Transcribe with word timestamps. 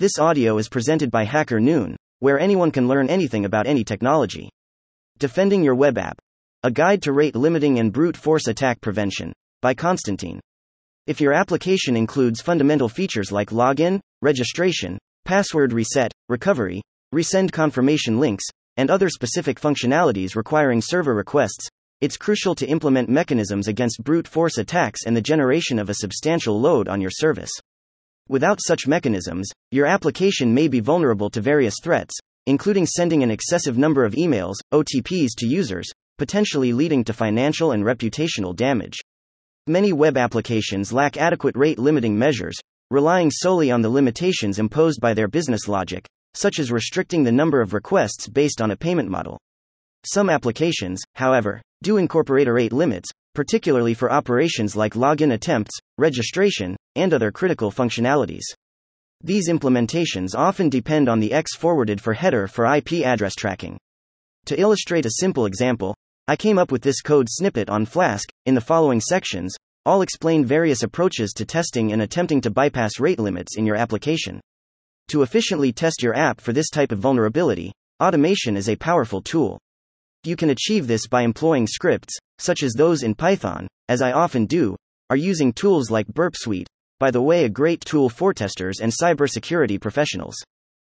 This 0.00 0.18
audio 0.18 0.56
is 0.56 0.70
presented 0.70 1.10
by 1.10 1.24
Hacker 1.24 1.60
Noon, 1.60 1.94
where 2.20 2.40
anyone 2.40 2.70
can 2.70 2.88
learn 2.88 3.10
anything 3.10 3.44
about 3.44 3.66
any 3.66 3.84
technology. 3.84 4.48
Defending 5.18 5.62
Your 5.62 5.74
Web 5.74 5.98
App 5.98 6.18
A 6.62 6.70
Guide 6.70 7.02
to 7.02 7.12
Rate 7.12 7.36
Limiting 7.36 7.78
and 7.80 7.92
Brute 7.92 8.16
Force 8.16 8.46
Attack 8.46 8.80
Prevention, 8.80 9.34
by 9.60 9.74
Constantine. 9.74 10.40
If 11.06 11.20
your 11.20 11.34
application 11.34 11.98
includes 11.98 12.40
fundamental 12.40 12.88
features 12.88 13.30
like 13.30 13.50
login, 13.50 14.00
registration, 14.22 14.96
password 15.26 15.74
reset, 15.74 16.10
recovery, 16.30 16.80
resend 17.14 17.52
confirmation 17.52 18.18
links, 18.18 18.44
and 18.78 18.90
other 18.90 19.10
specific 19.10 19.60
functionalities 19.60 20.34
requiring 20.34 20.80
server 20.80 21.14
requests, 21.14 21.68
it's 22.00 22.16
crucial 22.16 22.54
to 22.54 22.66
implement 22.66 23.10
mechanisms 23.10 23.68
against 23.68 24.02
brute 24.02 24.26
force 24.26 24.56
attacks 24.56 25.00
and 25.04 25.14
the 25.14 25.20
generation 25.20 25.78
of 25.78 25.90
a 25.90 25.96
substantial 25.96 26.58
load 26.58 26.88
on 26.88 27.02
your 27.02 27.10
service. 27.10 27.52
Without 28.30 28.60
such 28.64 28.86
mechanisms, 28.86 29.48
your 29.72 29.86
application 29.86 30.54
may 30.54 30.68
be 30.68 30.78
vulnerable 30.78 31.28
to 31.30 31.40
various 31.40 31.74
threats, 31.82 32.14
including 32.46 32.86
sending 32.86 33.24
an 33.24 33.30
excessive 33.32 33.76
number 33.76 34.04
of 34.04 34.12
emails, 34.12 34.54
OTPs 34.72 35.30
to 35.36 35.48
users, 35.48 35.90
potentially 36.16 36.72
leading 36.72 37.02
to 37.02 37.12
financial 37.12 37.72
and 37.72 37.82
reputational 37.82 38.54
damage. 38.54 39.00
Many 39.66 39.92
web 39.92 40.16
applications 40.16 40.92
lack 40.92 41.16
adequate 41.16 41.56
rate 41.56 41.80
limiting 41.80 42.16
measures, 42.16 42.56
relying 42.92 43.32
solely 43.32 43.72
on 43.72 43.82
the 43.82 43.90
limitations 43.90 44.60
imposed 44.60 45.00
by 45.00 45.12
their 45.12 45.26
business 45.26 45.66
logic, 45.66 46.06
such 46.34 46.60
as 46.60 46.70
restricting 46.70 47.24
the 47.24 47.32
number 47.32 47.60
of 47.60 47.74
requests 47.74 48.28
based 48.28 48.60
on 48.60 48.70
a 48.70 48.76
payment 48.76 49.08
model. 49.08 49.40
Some 50.06 50.30
applications, 50.30 51.02
however, 51.16 51.60
do 51.82 51.96
incorporate 51.96 52.46
rate 52.46 52.72
limits, 52.72 53.10
particularly 53.34 53.94
for 53.94 54.12
operations 54.12 54.76
like 54.76 54.94
login 54.94 55.32
attempts, 55.32 55.78
registration, 55.98 56.76
and 56.96 57.14
other 57.14 57.30
critical 57.30 57.70
functionalities. 57.70 58.44
These 59.22 59.48
implementations 59.48 60.34
often 60.34 60.68
depend 60.68 61.08
on 61.08 61.20
the 61.20 61.32
X 61.32 61.54
forwarded 61.54 62.00
for 62.00 62.14
header 62.14 62.48
for 62.48 62.64
IP 62.66 63.04
address 63.04 63.34
tracking. 63.34 63.78
To 64.46 64.58
illustrate 64.58 65.06
a 65.06 65.16
simple 65.18 65.46
example, 65.46 65.94
I 66.26 66.36
came 66.36 66.58
up 66.58 66.72
with 66.72 66.82
this 66.82 67.02
code 67.02 67.26
snippet 67.28 67.68
on 67.68 67.84
Flask. 67.84 68.28
In 68.46 68.54
the 68.54 68.60
following 68.60 69.00
sections, 69.00 69.54
I'll 69.84 70.02
explain 70.02 70.44
various 70.44 70.82
approaches 70.82 71.32
to 71.34 71.44
testing 71.44 71.92
and 71.92 72.02
attempting 72.02 72.40
to 72.42 72.50
bypass 72.50 73.00
rate 73.00 73.18
limits 73.18 73.56
in 73.56 73.66
your 73.66 73.76
application. 73.76 74.40
To 75.08 75.22
efficiently 75.22 75.72
test 75.72 76.02
your 76.02 76.14
app 76.14 76.40
for 76.40 76.52
this 76.52 76.70
type 76.70 76.92
of 76.92 76.98
vulnerability, 76.98 77.72
automation 78.02 78.56
is 78.56 78.68
a 78.68 78.76
powerful 78.76 79.20
tool. 79.20 79.58
You 80.24 80.36
can 80.36 80.50
achieve 80.50 80.86
this 80.86 81.06
by 81.06 81.22
employing 81.22 81.66
scripts, 81.66 82.14
such 82.38 82.62
as 82.62 82.72
those 82.72 83.02
in 83.02 83.14
Python, 83.14 83.66
as 83.88 84.02
I 84.02 84.12
often 84.12 84.44
do, 84.44 84.76
are 85.08 85.16
using 85.16 85.52
tools 85.52 85.90
like 85.90 86.06
Burp 86.08 86.34
Suite, 86.36 86.68
by 86.98 87.10
the 87.10 87.22
way, 87.22 87.44
a 87.44 87.48
great 87.48 87.80
tool 87.80 88.10
for 88.10 88.34
testers 88.34 88.80
and 88.80 88.92
cybersecurity 88.92 89.80
professionals. 89.80 90.36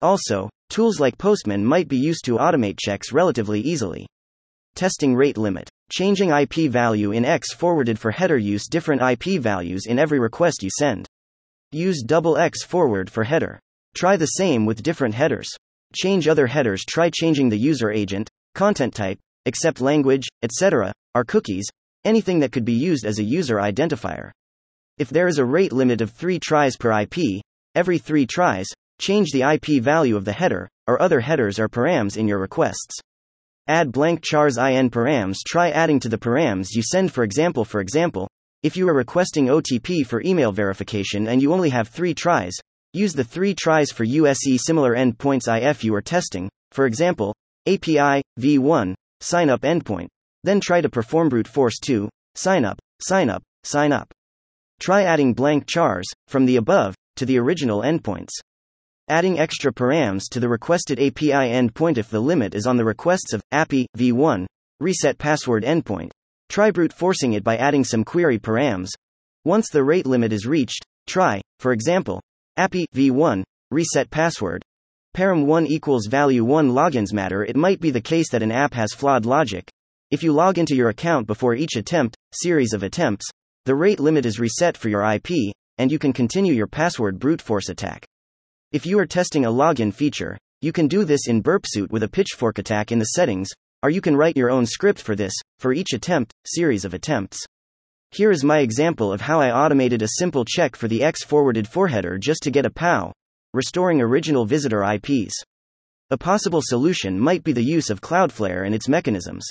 Also, 0.00 0.48
tools 0.70 0.98
like 0.98 1.18
Postman 1.18 1.62
might 1.62 1.88
be 1.88 1.98
used 1.98 2.24
to 2.24 2.38
automate 2.38 2.78
checks 2.78 3.12
relatively 3.12 3.60
easily. 3.60 4.06
Testing 4.74 5.14
rate 5.14 5.36
limit. 5.36 5.68
Changing 5.90 6.30
IP 6.30 6.70
value 6.70 7.12
in 7.12 7.26
X 7.26 7.52
forwarded 7.52 7.98
for 7.98 8.10
header 8.10 8.38
use 8.38 8.66
different 8.66 9.02
IP 9.02 9.38
values 9.38 9.84
in 9.84 9.98
every 9.98 10.18
request 10.18 10.62
you 10.62 10.70
send. 10.78 11.06
Use 11.70 12.02
double 12.02 12.38
X 12.38 12.64
forward 12.64 13.10
for 13.10 13.24
header. 13.24 13.60
Try 13.94 14.16
the 14.16 14.26
same 14.26 14.64
with 14.64 14.82
different 14.82 15.14
headers. 15.14 15.50
Change 15.94 16.26
other 16.26 16.46
headers. 16.46 16.82
Try 16.86 17.10
changing 17.10 17.50
the 17.50 17.58
user 17.58 17.90
agent, 17.90 18.30
content 18.54 18.94
type, 18.94 19.18
accept 19.46 19.80
language, 19.80 20.28
etc., 20.42 20.92
are 21.14 21.24
cookies, 21.24 21.66
anything 22.04 22.40
that 22.40 22.52
could 22.52 22.64
be 22.64 22.72
used 22.72 23.04
as 23.04 23.18
a 23.18 23.24
user 23.24 23.56
identifier. 23.56 24.30
If 24.98 25.10
there 25.10 25.28
is 25.28 25.38
a 25.38 25.44
rate 25.44 25.72
limit 25.72 26.00
of 26.00 26.10
3 26.10 26.38
tries 26.38 26.76
per 26.76 26.92
IP, 27.00 27.42
every 27.74 27.98
3 27.98 28.26
tries, 28.26 28.66
change 29.00 29.30
the 29.32 29.42
IP 29.42 29.82
value 29.82 30.16
of 30.16 30.24
the 30.24 30.32
header, 30.32 30.68
or 30.86 31.00
other 31.00 31.20
headers 31.20 31.58
or 31.58 31.68
params 31.68 32.16
in 32.16 32.28
your 32.28 32.38
requests. 32.38 33.00
Add 33.68 33.92
blank 33.92 34.22
chars 34.22 34.58
in 34.58 34.90
params. 34.90 35.38
Try 35.46 35.70
adding 35.70 36.00
to 36.00 36.08
the 36.08 36.18
params 36.18 36.68
you 36.72 36.82
send, 36.82 37.12
for 37.12 37.22
example. 37.22 37.64
For 37.64 37.80
example, 37.80 38.28
if 38.62 38.76
you 38.76 38.88
are 38.88 38.94
requesting 38.94 39.46
OTP 39.46 40.06
for 40.06 40.20
email 40.22 40.52
verification 40.52 41.28
and 41.28 41.40
you 41.40 41.52
only 41.52 41.70
have 41.70 41.88
3 41.88 42.12
tries, 42.12 42.54
use 42.92 43.12
the 43.12 43.24
3 43.24 43.54
tries 43.54 43.90
for 43.90 44.04
USE 44.04 44.58
similar 44.58 44.94
endpoints 44.94 45.48
if 45.62 45.84
you 45.84 45.94
are 45.94 46.02
testing, 46.02 46.48
for 46.72 46.86
example, 46.86 47.34
API, 47.66 48.22
v1, 48.40 48.94
sign 49.20 49.48
up 49.48 49.60
endpoint. 49.60 50.08
Then 50.42 50.60
try 50.60 50.80
to 50.80 50.88
perform 50.88 51.28
brute 51.28 51.46
force 51.46 51.78
2, 51.78 52.08
sign 52.34 52.64
up, 52.64 52.78
sign 53.00 53.30
up, 53.30 53.42
sign 53.62 53.92
up. 53.92 54.12
Try 54.80 55.04
adding 55.04 55.32
blank 55.32 55.66
chars, 55.66 56.06
from 56.26 56.44
the 56.44 56.56
above, 56.56 56.96
to 57.16 57.26
the 57.26 57.38
original 57.38 57.82
endpoints. 57.82 58.32
Adding 59.08 59.38
extra 59.38 59.72
params 59.72 60.22
to 60.30 60.40
the 60.40 60.48
requested 60.48 60.98
API 60.98 61.30
endpoint 61.30 61.98
if 61.98 62.10
the 62.10 62.18
limit 62.18 62.54
is 62.54 62.66
on 62.66 62.76
the 62.76 62.84
requests 62.84 63.32
of 63.32 63.42
API 63.52 63.86
v1, 63.96 64.46
reset 64.80 65.18
password 65.18 65.62
endpoint. 65.62 66.10
Try 66.48 66.70
brute 66.72 66.92
forcing 66.92 67.34
it 67.34 67.44
by 67.44 67.56
adding 67.56 67.84
some 67.84 68.04
query 68.04 68.38
params. 68.38 68.88
Once 69.44 69.68
the 69.70 69.84
rate 69.84 70.06
limit 70.06 70.32
is 70.32 70.46
reached, 70.46 70.84
try, 71.06 71.40
for 71.60 71.72
example, 71.72 72.20
API 72.56 72.86
v1, 72.94 73.44
reset 73.70 74.10
password, 74.10 74.62
param 75.14 75.44
1 75.44 75.66
equals 75.66 76.06
value 76.06 76.42
1 76.42 76.70
logins 76.70 77.12
matter. 77.12 77.44
It 77.44 77.54
might 77.54 77.80
be 77.80 77.90
the 77.90 78.00
case 78.00 78.30
that 78.30 78.42
an 78.42 78.50
app 78.50 78.72
has 78.72 78.94
flawed 78.94 79.26
logic. 79.26 79.70
If 80.10 80.22
you 80.22 80.32
log 80.32 80.56
into 80.56 80.74
your 80.74 80.88
account 80.88 81.26
before 81.26 81.54
each 81.54 81.76
attempt, 81.76 82.16
series 82.32 82.72
of 82.72 82.82
attempts, 82.82 83.26
the 83.66 83.74
rate 83.74 84.00
limit 84.00 84.24
is 84.24 84.40
reset 84.40 84.76
for 84.76 84.88
your 84.88 85.04
IP, 85.04 85.54
and 85.76 85.92
you 85.92 85.98
can 85.98 86.14
continue 86.14 86.54
your 86.54 86.66
password 86.66 87.18
brute 87.18 87.42
force 87.42 87.68
attack. 87.68 88.06
If 88.72 88.86
you 88.86 88.98
are 88.98 89.06
testing 89.06 89.44
a 89.44 89.50
login 89.50 89.92
feature, 89.92 90.38
you 90.62 90.72
can 90.72 90.88
do 90.88 91.04
this 91.04 91.28
in 91.28 91.42
Burpsuite 91.42 91.90
with 91.90 92.04
a 92.04 92.08
pitchfork 92.08 92.58
attack 92.58 92.90
in 92.90 92.98
the 92.98 93.04
settings, 93.04 93.50
or 93.82 93.90
you 93.90 94.00
can 94.00 94.16
write 94.16 94.36
your 94.36 94.50
own 94.50 94.64
script 94.64 95.00
for 95.02 95.14
this, 95.14 95.34
for 95.58 95.74
each 95.74 95.92
attempt, 95.92 96.32
series 96.46 96.86
of 96.86 96.94
attempts. 96.94 97.38
Here 98.12 98.30
is 98.30 98.44
my 98.44 98.60
example 98.60 99.12
of 99.12 99.20
how 99.20 99.40
I 99.40 99.50
automated 99.50 100.00
a 100.00 100.18
simple 100.18 100.44
check 100.46 100.74
for 100.74 100.88
the 100.88 101.02
X 101.02 101.22
forwarded 101.22 101.68
foreheader 101.68 102.16
just 102.18 102.42
to 102.44 102.50
get 102.50 102.66
a 102.66 102.70
POW, 102.70 103.12
restoring 103.54 104.00
original 104.00 104.46
visitor 104.46 104.82
IPs. 104.82 105.34
A 106.10 106.16
possible 106.16 106.60
solution 106.62 107.18
might 107.18 107.44
be 107.44 107.52
the 107.52 107.62
use 107.64 107.90
of 107.90 108.00
Cloudflare 108.00 108.64
and 108.64 108.74
its 108.74 108.88
mechanisms. 108.88 109.44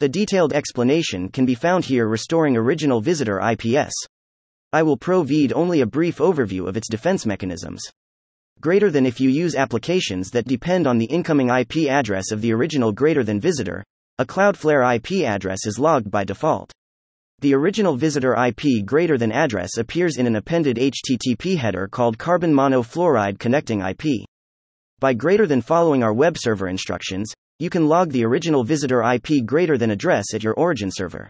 The 0.00 0.08
detailed 0.08 0.52
explanation 0.52 1.28
can 1.28 1.46
be 1.46 1.54
found 1.54 1.84
here 1.84 2.08
restoring 2.08 2.56
original 2.56 3.00
visitor 3.00 3.40
IPs. 3.40 3.94
I 4.72 4.82
will 4.82 4.96
provide 4.96 5.52
only 5.52 5.80
a 5.80 5.86
brief 5.86 6.18
overview 6.18 6.66
of 6.68 6.76
its 6.76 6.88
defense 6.88 7.24
mechanisms. 7.24 7.82
Greater 8.60 8.90
than 8.90 9.06
if 9.06 9.20
you 9.20 9.28
use 9.28 9.54
applications 9.54 10.30
that 10.30 10.46
depend 10.46 10.86
on 10.86 10.98
the 10.98 11.06
incoming 11.06 11.50
IP 11.50 11.88
address 11.88 12.32
of 12.32 12.40
the 12.40 12.52
original 12.52 12.92
greater 12.92 13.24
than 13.24 13.40
visitor, 13.40 13.84
a 14.18 14.24
Cloudflare 14.24 14.96
IP 14.96 15.26
address 15.26 15.66
is 15.66 15.78
logged 15.78 16.10
by 16.10 16.24
default. 16.24 16.72
The 17.42 17.54
original 17.54 17.96
visitor 17.96 18.36
IP 18.36 18.86
greater 18.86 19.18
than 19.18 19.32
address 19.32 19.76
appears 19.76 20.16
in 20.16 20.28
an 20.28 20.36
appended 20.36 20.76
HTTP 20.76 21.56
header 21.56 21.88
called 21.88 22.16
carbon 22.16 22.54
monofluoride 22.54 23.40
connecting 23.40 23.80
IP. 23.80 24.24
By 25.00 25.14
greater 25.14 25.44
than 25.44 25.60
following 25.60 26.04
our 26.04 26.14
web 26.14 26.36
server 26.38 26.68
instructions, 26.68 27.34
you 27.58 27.68
can 27.68 27.88
log 27.88 28.12
the 28.12 28.24
original 28.24 28.62
visitor 28.62 29.02
IP 29.02 29.44
greater 29.44 29.76
than 29.76 29.90
address 29.90 30.34
at 30.34 30.44
your 30.44 30.54
origin 30.54 30.88
server. 30.92 31.28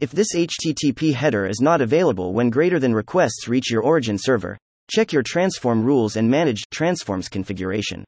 If 0.00 0.10
this 0.10 0.34
HTTP 0.34 1.14
header 1.14 1.46
is 1.46 1.60
not 1.60 1.80
available 1.80 2.32
when 2.32 2.50
greater 2.50 2.80
than 2.80 2.92
requests 2.92 3.46
reach 3.46 3.70
your 3.70 3.82
origin 3.82 4.18
server, 4.18 4.58
check 4.90 5.12
your 5.12 5.22
transform 5.22 5.84
rules 5.84 6.16
and 6.16 6.28
manage 6.28 6.64
transforms 6.72 7.28
configuration. 7.28 8.04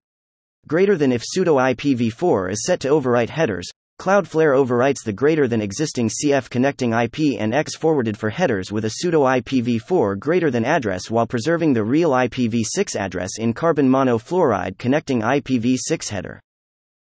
Greater 0.66 0.96
than 0.96 1.12
if 1.12 1.22
sudo 1.22 1.54
IPv4 1.72 2.50
is 2.50 2.64
set 2.66 2.80
to 2.80 2.88
overwrite 2.88 3.30
headers, 3.30 3.70
Cloudflare 3.98 4.54
overwrites 4.54 5.02
the 5.04 5.12
greater 5.12 5.48
than 5.48 5.60
existing 5.60 6.08
CF 6.08 6.48
connecting 6.48 6.92
IP 6.92 7.40
and 7.40 7.52
X 7.52 7.74
forwarded 7.74 8.16
for 8.16 8.30
headers 8.30 8.70
with 8.70 8.84
a 8.84 8.90
pseudo 8.90 9.22
IPv4 9.22 10.16
greater 10.16 10.52
than 10.52 10.64
address 10.64 11.10
while 11.10 11.26
preserving 11.26 11.72
the 11.72 11.82
real 11.82 12.10
IPv6 12.10 12.94
address 12.94 13.30
in 13.40 13.52
carbon 13.52 13.88
monofluoride 13.88 14.78
connecting 14.78 15.22
IPv6 15.22 16.08
header. 16.10 16.40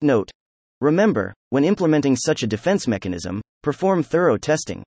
Note. 0.02 0.30
Remember, 0.82 1.34
when 1.50 1.64
implementing 1.64 2.16
such 2.16 2.44
a 2.44 2.48
defense 2.48 2.88
mechanism, 2.88 3.42
perform 3.64 4.04
thorough 4.04 4.38
testing. 4.38 4.84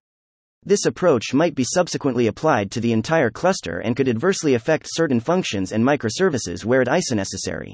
This 0.63 0.87
approach 0.87 1.35
might 1.35 1.57
be 1.57 1.65
subsequently 1.65 2.29
applied 2.29 2.71
to 2.71 2.81
the 2.81 2.93
entire 2.93 3.31
cluster 3.31 3.81
and 3.81 3.97
could 3.97 4.09
adversely 4.09 4.55
affect 4.55 4.87
certain 4.89 5.19
functions 5.19 5.73
and 5.73 5.85
microservices 5.85 6.65
where 6.65 6.83
it 6.83 6.89
is 6.89 7.13
necessary. 7.13 7.73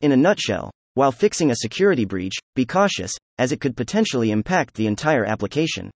In 0.00 0.12
a 0.12 0.16
nutshell, 0.16 0.70
while 0.98 1.12
fixing 1.12 1.52
a 1.52 1.54
security 1.54 2.04
breach, 2.04 2.34
be 2.56 2.66
cautious, 2.66 3.12
as 3.38 3.52
it 3.52 3.60
could 3.60 3.76
potentially 3.76 4.32
impact 4.32 4.74
the 4.74 4.88
entire 4.88 5.24
application. 5.24 5.92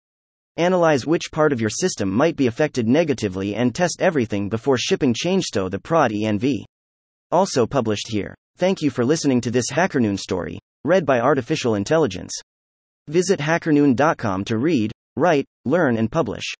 Analyze 0.56 1.06
which 1.06 1.30
part 1.30 1.52
of 1.52 1.60
your 1.60 1.70
system 1.70 2.10
might 2.10 2.34
be 2.34 2.48
affected 2.48 2.88
negatively 2.88 3.54
and 3.54 3.72
test 3.72 4.02
everything 4.02 4.48
before 4.48 4.76
shipping 4.76 5.14
ChangeTo 5.14 5.70
the 5.70 5.78
prod 5.78 6.10
env. 6.10 6.64
Also 7.30 7.64
published 7.64 8.08
here. 8.08 8.34
Thank 8.56 8.82
you 8.82 8.90
for 8.90 9.04
listening 9.04 9.40
to 9.42 9.52
this 9.52 9.70
HackerNoon 9.70 10.18
story, 10.18 10.58
read 10.84 11.06
by 11.06 11.20
Artificial 11.20 11.76
Intelligence. 11.76 12.32
Visit 13.06 13.38
hackernoon.com 13.38 14.44
to 14.46 14.58
read, 14.58 14.90
write, 15.16 15.44
learn, 15.64 15.96
and 15.96 16.10
publish. 16.10 16.54